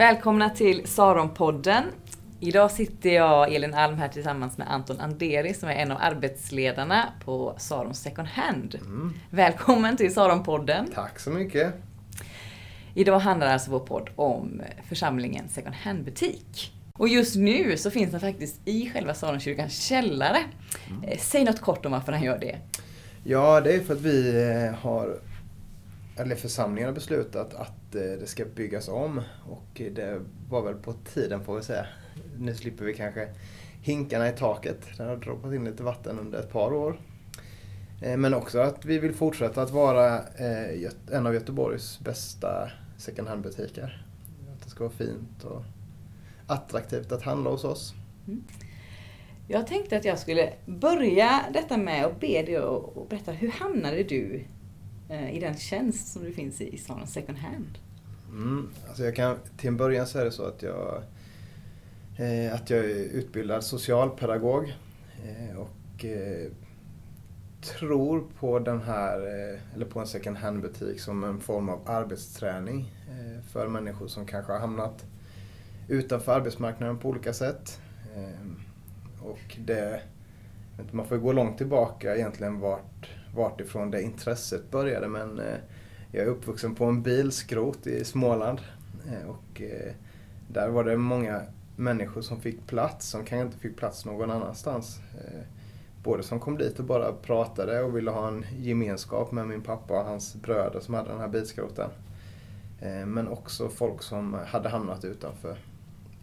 [0.00, 1.84] Välkomna till Saronpodden.
[2.40, 7.08] Idag sitter jag, Elin Alm, här tillsammans med Anton Anderi som är en av arbetsledarna
[7.24, 8.74] på Saron Second Hand.
[8.74, 9.14] Mm.
[9.30, 10.88] Välkommen till Saronpodden.
[10.94, 11.74] Tack så mycket.
[12.94, 16.72] Idag handlar alltså vår podd om församlingen Second Hand-butik.
[16.92, 20.38] Och just nu så finns den faktiskt i själva Saronkyrkans källare.
[21.06, 22.56] Eh, Säg något kort om varför den gör det.
[23.24, 25.18] Ja, det är för att vi eh, har,
[26.20, 29.20] eller församlingen har beslutat att eh, det ska byggas om.
[29.48, 31.86] Och det var väl på tiden får vi säga.
[32.38, 33.28] Nu slipper vi kanske
[33.82, 34.78] hinkarna i taket.
[34.96, 37.00] Det har droppat in lite vatten under ett par år.
[38.02, 43.28] Eh, men också att vi vill fortsätta att vara eh, en av Göteborgs bästa second
[43.28, 44.06] hand-butiker.
[44.54, 45.62] Att det ska vara fint och
[46.46, 47.94] attraktivt att handla hos oss.
[48.26, 48.44] Mm.
[49.48, 54.02] Jag tänkte att jag skulle börja detta med att be dig att berätta, hur hamnade
[54.02, 54.44] du
[55.10, 57.78] Eh, i den tjänst som du finns i, i Saron Second Hand?
[58.28, 61.02] Mm, alltså jag kan, till en början så är det så att jag,
[62.18, 64.74] eh, att jag är utbildad socialpedagog
[65.24, 66.50] eh, och eh,
[67.62, 72.94] tror på den här, eh, eller på en second hand-butik som en form av arbetsträning
[73.08, 75.04] eh, för människor som kanske har hamnat
[75.88, 77.80] utanför arbetsmarknaden på olika sätt.
[78.16, 80.02] Eh, och det,
[80.90, 85.58] man får ju gå långt tillbaka egentligen vart, vart ifrån det intresset började men eh,
[86.12, 88.60] jag är uppvuxen på en bilskrot i Småland.
[89.08, 89.92] Eh, och eh,
[90.48, 91.42] där var det många
[91.76, 95.00] människor som fick plats, som kanske inte fick plats någon annanstans.
[96.02, 100.00] Både som kom dit och bara pratade och ville ha en gemenskap med min pappa
[100.00, 101.90] och hans bröder som hade den här bilskroten.
[103.06, 105.58] Men också folk som hade hamnat utanför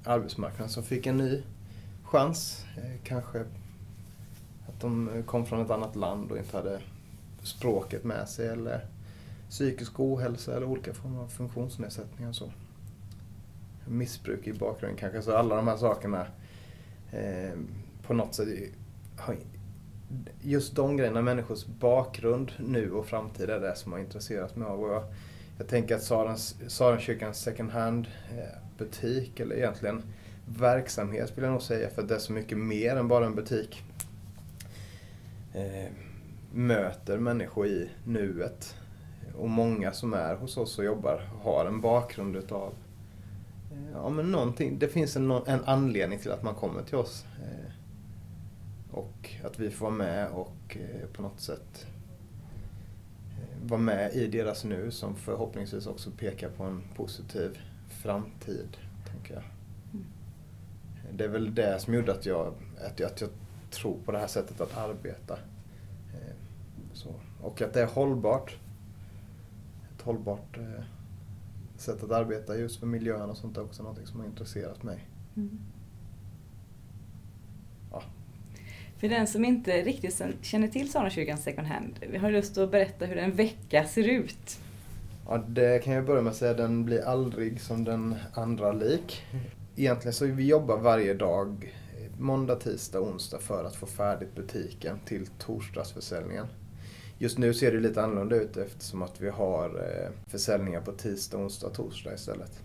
[0.04, 1.44] arbetsmarknaden som fick en ny
[2.04, 2.66] chans.
[3.04, 3.40] Kanske
[4.68, 6.82] att de kom från ett annat land och inte hade
[7.48, 8.86] språket med sig eller
[9.50, 12.52] psykisk ohälsa eller olika former av funktionsnedsättningar och så.
[13.86, 15.22] Missbruk i bakgrunden kanske.
[15.22, 16.28] Så alla de här sakerna
[17.12, 17.60] eh,
[18.04, 18.48] på något sätt
[19.18, 19.36] har,
[20.42, 24.84] just de grejerna, människors bakgrund nu och framtid är det som har intresserat mig av.
[24.84, 25.04] Och jag,
[25.58, 30.04] jag tänker att Sarens, Sarenkyrkans second hand-butik, eh, eller egentligen
[30.46, 33.84] verksamhet vill jag nog säga, för det är så mycket mer än bara en butik.
[35.54, 35.92] Eh,
[36.54, 38.76] möter människor i nuet.
[39.36, 42.74] Och många som är hos oss och jobbar har en bakgrund utav
[43.72, 44.80] eh, ja, men någonting.
[44.80, 47.26] Det finns en, en anledning till att man kommer till oss.
[47.44, 47.72] Eh,
[48.92, 51.88] och att vi får vara med och eh, på något sätt
[53.64, 57.60] vara med i deras nu som förhoppningsvis också pekar på en positiv
[57.90, 58.78] framtid,
[59.12, 59.44] tänker jag.
[61.12, 62.54] Det är väl det som gjorde att jag,
[62.88, 63.30] att jag, att jag
[63.72, 65.40] tror på det här sättet att arbeta.
[66.98, 67.14] Så.
[67.42, 68.58] Och att det är hållbart.
[69.96, 70.84] Ett hållbart eh,
[71.78, 75.08] sätt att arbeta just för miljön och sånt är också något som har intresserat mig.
[77.92, 78.04] Ja.
[78.98, 83.06] För den som inte riktigt känner till Saronkyrkans Second Hand, vi har lust att berätta
[83.06, 84.60] hur en vecka ser ut.
[85.28, 89.24] Ja, det kan jag börja med att säga, den blir aldrig som den andra lik.
[89.76, 95.00] Egentligen så vi jobbar varje dag, eh, måndag, tisdag, onsdag för att få färdigt butiken
[95.06, 96.48] till torsdagsförsäljningen.
[97.20, 101.38] Just nu ser det lite annorlunda ut eftersom att vi har eh, försäljningar på tisdag,
[101.38, 102.62] onsdag, torsdag istället.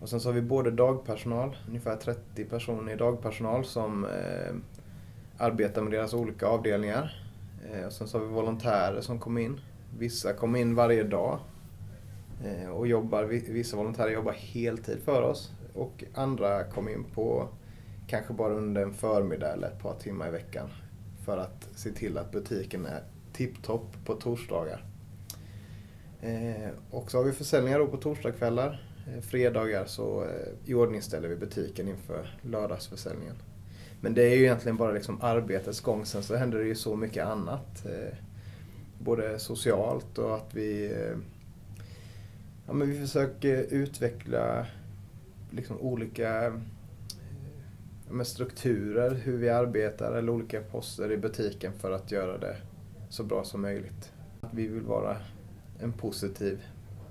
[0.00, 4.54] Och sen så har vi både dagpersonal, ungefär 30 personer i dagpersonal som eh,
[5.38, 7.28] arbetar med deras olika avdelningar.
[7.72, 9.60] Eh, och sen så har vi volontärer som kommer in.
[9.98, 11.40] Vissa kommer in varje dag
[12.44, 17.48] Eh, och jobbar, vissa volontärer jobbar heltid för oss och andra kommer in på
[18.06, 20.68] kanske bara under en förmiddag eller ett par timmar i veckan
[21.24, 24.84] för att se till att butiken är tipptopp på torsdagar.
[26.20, 28.86] Eh, och så har vi försäljningar då på torsdagskvällar.
[29.06, 33.36] Eh, fredagar så eh, iordningställer vi butiken inför lördagsförsäljningen.
[34.00, 36.06] Men det är ju egentligen bara liksom arbetets gång.
[36.06, 37.86] Sen så händer det ju så mycket annat.
[37.86, 38.14] Eh,
[38.98, 41.16] både socialt och att vi eh,
[42.66, 44.66] Ja, men vi försöker utveckla
[45.50, 46.46] liksom olika
[48.10, 52.56] eh, strukturer, hur vi arbetar eller olika poster i butiken för att göra det
[53.12, 54.12] så bra som möjligt.
[54.50, 55.16] Vi vill vara
[55.80, 56.62] en positiv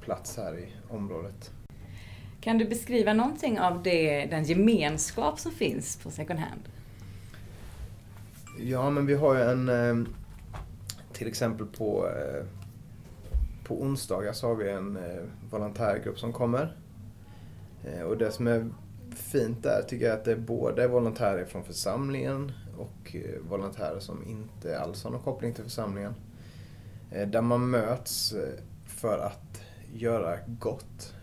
[0.02, 1.52] plats här i området.
[2.40, 6.62] Kan du beskriva någonting av det, den gemenskap som finns på Second Hand?
[8.60, 10.08] Ja, men vi har ju en, eh,
[11.14, 12.46] till exempel på, eh,
[13.64, 16.78] på onsdagar så har vi en eh, volontärgrupp som kommer.
[18.08, 18.70] Och det som är
[19.16, 24.28] fint där tycker jag att det är både volontärer från församlingen och eh, volontärer som
[24.28, 26.16] inte alls har någon koppling till församlingen.
[27.12, 29.62] Eh, där man möts eh, för att
[29.94, 31.14] göra gott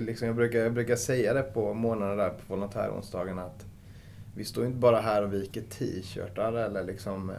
[0.00, 3.66] liksom jag, brukar, jag brukar säga det på morgnarna där på volontäronsdagen att
[4.34, 7.32] vi står inte bara här och viker t-shirtar eller liksom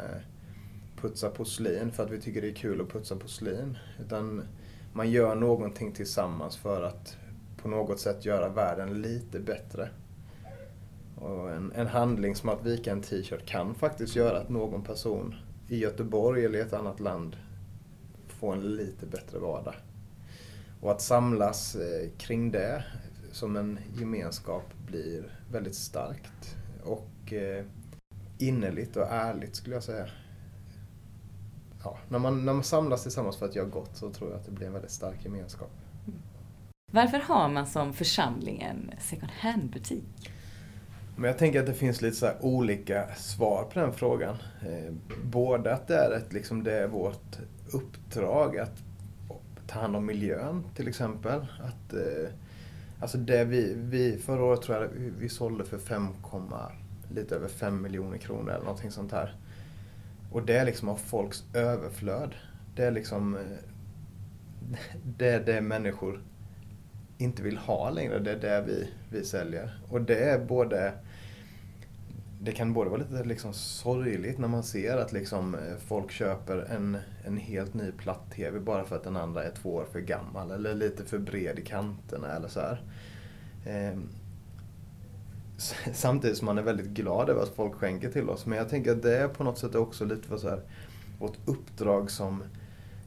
[1.01, 3.77] putsar porslin för att vi tycker det är kul att putsa porslin.
[3.99, 4.43] Utan
[4.93, 7.17] man gör någonting tillsammans för att
[7.61, 9.89] på något sätt göra världen lite bättre.
[11.15, 15.35] Och en, en handling som att vika en t-shirt kan faktiskt göra att någon person
[15.67, 17.37] i Göteborg eller i ett annat land
[18.27, 19.75] får en lite bättre vardag.
[20.81, 22.83] Och att samlas eh, kring det
[23.31, 27.65] som en gemenskap blir väldigt starkt och eh,
[28.37, 30.07] innerligt och ärligt skulle jag säga.
[31.83, 34.45] Ja, när, man, när man samlas tillsammans för att göra gott så tror jag att
[34.45, 35.71] det blir en väldigt stark gemenskap.
[36.91, 40.31] Varför har man som församling en second hand-butik?
[41.15, 44.35] Men jag tänker att det finns lite så olika svar på den frågan.
[44.61, 44.93] Eh,
[45.23, 47.37] både att det är, ett, liksom, det är vårt
[47.71, 48.83] uppdrag att
[49.67, 51.39] ta hand om miljön till exempel.
[51.39, 52.29] Att, eh,
[52.99, 54.89] alltså det vi, vi, förra året tror jag
[55.19, 56.07] vi, sålde för 5,
[57.09, 59.35] lite över 5 miljoner kronor eller någonting sånt här.
[60.31, 62.35] Och det är liksom av folks överflöd.
[62.75, 63.41] Det är liksom eh,
[65.17, 66.21] det är det människor
[67.17, 68.19] inte vill ha längre.
[68.19, 69.79] Det är det vi, vi säljer.
[69.89, 70.93] Och det är både
[72.39, 76.57] det kan både vara lite liksom sorgligt när man ser att liksom eh, folk köper
[76.57, 80.51] en, en helt ny platt-TV bara för att den andra är två år för gammal
[80.51, 82.81] eller lite för bred i kanterna eller så här.
[83.65, 84.09] Ehm,
[85.93, 88.45] samtidigt som man är väldigt glad över att folk skänker till oss.
[88.45, 90.61] Men jag tänker att det är på något sätt också lite för så här,
[91.19, 92.43] vårt uppdrag som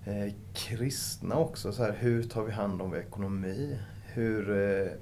[0.05, 1.73] eh, kristna också.
[1.73, 3.79] Så här, hur tar vi hand om vår ekonomi?
[4.15, 4.93] Hur eh,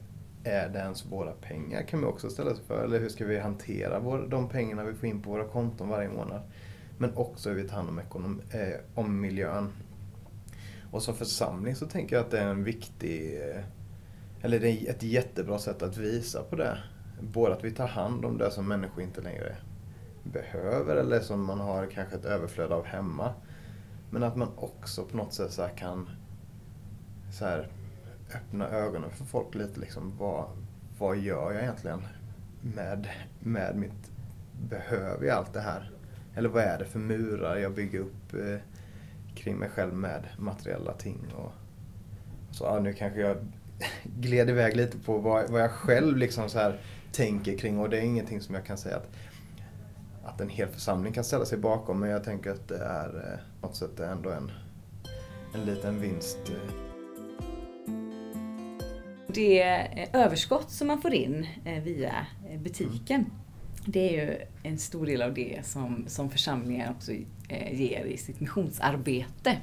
[0.44, 2.84] är det ens våra pengar kan man också ställa sig för.
[2.84, 6.08] Eller hur ska vi hantera vår, de pengarna vi får in på våra konton varje
[6.08, 6.40] månad.
[6.98, 9.72] Men också hur vi tar hand om, ekonom, eh, om miljön.
[10.90, 13.64] Och som församling så tänker jag att det är en viktig, eh,
[14.42, 16.78] eller det är ett jättebra sätt att visa på det.
[17.20, 19.56] Både att vi tar hand om det som människor inte längre
[20.22, 23.34] behöver eller som man har kanske ett överflöd av hemma.
[24.10, 26.10] Men att man också på något sätt så kan
[27.32, 27.68] så här,
[28.34, 29.80] öppna ögonen för folk lite.
[29.80, 30.44] Liksom, vad,
[30.98, 32.02] vad gör jag egentligen
[32.60, 33.08] med,
[33.40, 34.10] med mitt...
[34.68, 35.90] Behöver jag allt det här?
[36.34, 38.58] Eller vad är det för murar jag bygger upp eh,
[39.34, 41.34] kring mig själv med materiella ting?
[41.36, 41.52] Och,
[42.50, 43.36] så ja, nu kanske jag
[44.02, 46.80] gled iväg lite på vad, vad jag själv liksom så här
[47.12, 49.08] tänker kring och det är ingenting som jag kan säga att,
[50.24, 53.60] att en hel församling kan ställa sig bakom men jag tänker att det är eh,
[53.60, 54.50] på något sätt ändå en,
[55.54, 56.38] en liten vinst.
[56.46, 56.87] Eh,
[59.38, 63.26] det eh, överskott som man får in eh, via eh, butiken,
[63.84, 67.12] det är ju en stor del av det som, som församlingen också
[67.72, 69.58] ger i sitt missionsarbete.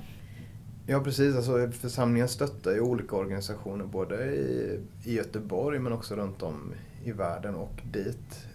[0.87, 6.41] Ja precis, alltså församlingen stöttar ju olika organisationer både i, i Göteborg men också runt
[6.41, 6.73] om
[7.03, 8.47] i världen och dit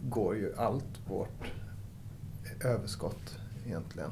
[0.00, 1.52] går ju allt vårt
[2.64, 4.10] överskott egentligen.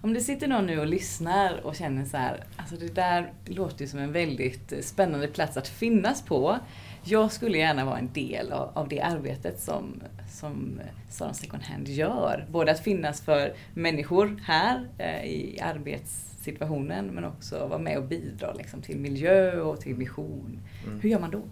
[0.00, 3.80] Om det sitter någon nu och lyssnar och känner så här, alltså det där låter
[3.80, 6.58] ju som en väldigt spännande plats att finnas på.
[7.04, 10.80] Jag skulle gärna vara en del av, av det arbetet som, som
[11.10, 12.46] Saron Second Hand gör.
[12.50, 18.52] Både att finnas för människor här eh, i arbetssituationen men också vara med och bidra
[18.52, 20.60] liksom, till miljö och till mission.
[20.86, 21.00] Mm.
[21.00, 21.42] Hur gör man då?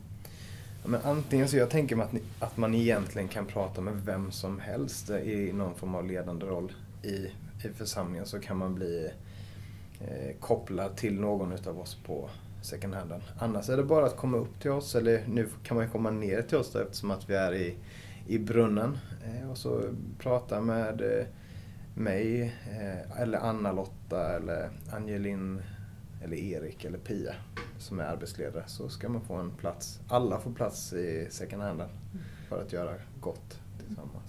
[0.83, 3.95] Ja, men antingen så jag tänker mig att, ni, att man egentligen kan prata med
[4.05, 7.27] vem som helst i någon form av ledande roll i
[7.65, 9.11] i församlingen så kan man bli
[10.01, 12.31] eh, kopplad till någon utav oss på
[12.63, 13.23] second handen.
[13.39, 16.43] Annars är det bara att komma upp till oss, eller nu kan man komma ner
[16.43, 17.77] till oss då, eftersom att vi är i,
[18.27, 18.99] i brunnen.
[19.25, 19.83] Eh, och så
[20.19, 21.27] prata med eh,
[21.95, 25.63] mig, eh, eller Anna-Lotta, eller Angelin,
[26.25, 27.35] eller Erik, eller Pia
[27.79, 28.65] som är arbetsledare.
[28.67, 30.01] Så ska man få en plats.
[30.09, 31.89] Alla får plats i second handen
[32.49, 34.26] för att göra gott tillsammans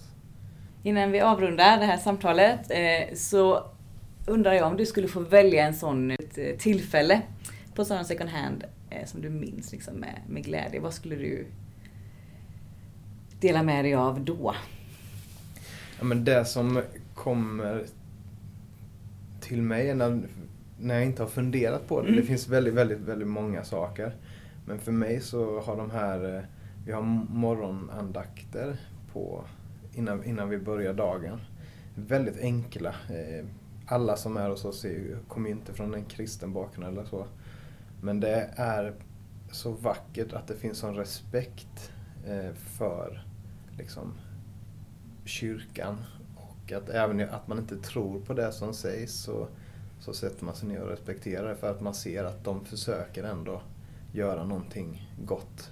[0.88, 3.64] innan vi avrundar det här samtalet eh, så
[4.26, 7.22] undrar jag om du skulle få välja en sån eh, tillfälle
[7.74, 10.80] på sån second hand eh, som du minns liksom med, med glädje.
[10.80, 11.46] Vad skulle du
[13.40, 14.54] dela med dig av då?
[15.98, 16.82] Ja, men det som
[17.14, 17.84] kommer
[19.40, 20.20] till mig när,
[20.80, 22.08] när jag inte har funderat på det.
[22.08, 22.20] Mm.
[22.20, 24.12] Det finns väldigt, väldigt, väldigt många saker.
[24.66, 26.46] Men för mig så har de här,
[26.86, 28.76] vi har morgonandakter
[29.12, 29.44] på
[29.92, 31.40] innan, innan vi börjar dagen.
[31.94, 32.88] Väldigt enkla.
[32.88, 33.46] Eh,
[33.86, 34.86] alla som är hos oss
[35.28, 37.26] kommer inte från en kristen bakgrund eller så.
[38.00, 38.94] Men det är
[39.50, 41.92] så vackert att det finns sån respekt
[42.26, 43.24] eh, för
[43.78, 44.14] liksom,
[45.24, 45.96] kyrkan.
[46.36, 49.48] Och att även att man inte tror på det som sägs så,
[50.00, 53.24] så sätter man sig ner och respekterar det för att man ser att de försöker
[53.24, 53.62] ändå
[54.12, 55.70] göra någonting gott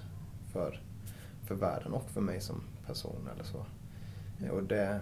[0.51, 0.81] för,
[1.45, 3.65] för världen och för mig som person eller så.
[4.51, 4.99] Och det,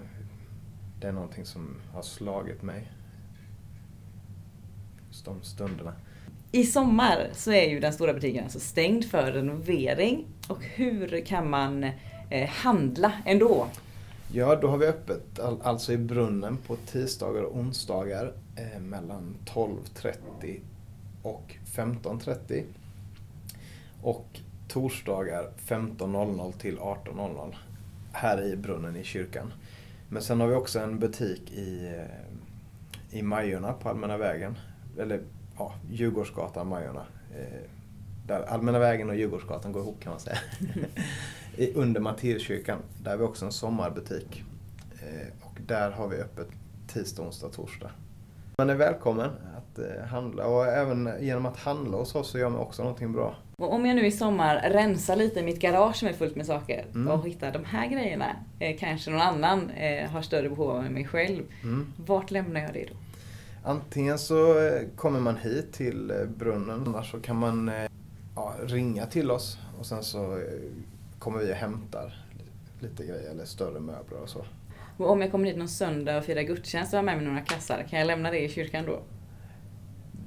[1.00, 2.92] det är någonting som har slagit mig.
[5.08, 5.94] Just de stunderna.
[6.52, 10.26] I sommar så är ju den stora butiken alltså stängd för renovering.
[10.48, 11.84] Och hur kan man
[12.30, 13.68] eh, handla ändå?
[14.32, 19.36] Ja, då har vi öppet all, alltså i brunnen på tisdagar och onsdagar eh, mellan
[19.46, 20.60] 12.30
[21.24, 22.64] och 15.30.
[24.02, 27.56] Och torsdagar 15.00 till 18.00
[28.16, 29.54] här i brunnen i kyrkan.
[30.10, 34.58] Men sen har vi också en butik i, eh, i Majorna på Allmänna vägen.
[35.00, 35.22] Eller
[35.58, 37.06] ja, Djurgårdsgatan, Majorna.
[37.38, 37.70] Eh,
[38.28, 40.38] där Allmänna vägen och Djurgårdsgatan går ihop kan man säga.
[41.76, 42.80] Under Matteuskyrkan.
[43.04, 44.44] Där har vi också en sommarbutik.
[44.94, 46.48] Eh, och där har vi öppet
[46.88, 47.90] tisdag, onsdag, torsdag.
[48.58, 52.60] Man är välkommen att handla och även genom att handla hos oss så gör man
[52.60, 53.36] också någonting bra.
[53.58, 56.46] Och om jag nu i sommar rensar lite i mitt garage som är fullt med
[56.46, 57.08] saker Mm.
[57.08, 60.94] och hittar de här grejerna, eh, kanske någon annan eh, har större behov av än
[60.94, 61.44] mig själv.
[61.64, 61.94] Mm.
[61.98, 62.96] Vart lämnar jag det då?
[63.70, 67.90] Antingen så eh, kommer man hit till eh, brunnen, annars så kan man eh,
[68.36, 70.40] ja, ringa till oss och sen så
[71.20, 72.14] kommer vi och hämtar
[72.80, 74.46] lite grejer, eller större möbler och så.
[74.98, 77.42] Och om jag kommer hit någon söndag och firar gudstjänst och har med mig några
[77.42, 79.00] kassar, kan jag lämna det i kyrkan då?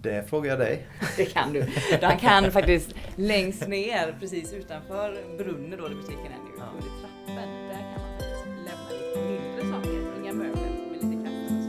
[0.09, 0.87] Det frågar jag dig.
[1.17, 1.67] Det kan du.
[2.03, 6.65] Han kan faktiskt längst ner, precis utanför brunnen då där butiken är nu, Ja.
[6.73, 7.69] under trappen.
[7.69, 11.63] Där kan man faktiskt lämna lite mindre saker, inga möbler, men lite kaffe och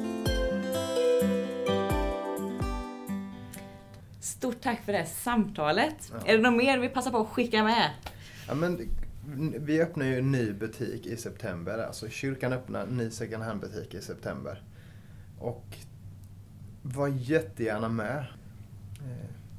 [4.20, 4.28] så.
[4.28, 6.12] Stort tack för det här samtalet.
[6.12, 6.18] Ja.
[6.32, 7.90] Är det något mer vi passar på att skicka med?
[8.48, 8.90] Ja, men,
[9.60, 11.78] vi öppnar ju en ny butik i september.
[11.78, 14.62] Alltså kyrkan öppnar en ny second hand-butik i september.
[15.40, 15.66] Och
[16.82, 18.18] var jättegärna med.
[18.18, 18.26] Eh,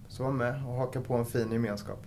[0.09, 2.07] Så var med och haka på en fin gemenskap.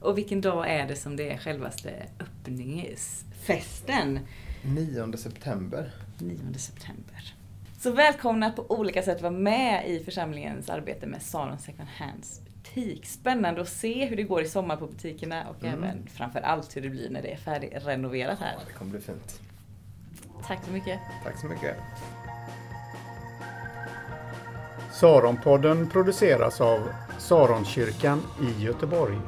[0.00, 4.18] Och vilken dag är det som det är självaste öppningsfesten?
[4.62, 5.92] 9 september.
[6.18, 7.34] 9 september.
[7.78, 13.06] Så välkomna på olika sätt vara med i församlingens arbete med Saron Second Hands butik.
[13.06, 15.74] Spännande att se hur det går i sommar på butikerna och Mm.
[15.84, 18.52] även framför allt hur det blir när det är färdigrenoverat här.
[18.52, 19.40] Ja, det kommer bli fint.
[20.46, 21.00] Tack så mycket.
[21.24, 21.76] Tack så mycket.
[24.94, 26.78] Saronpodden produceras av
[27.18, 29.18] Saronkyrkan i Göteborg.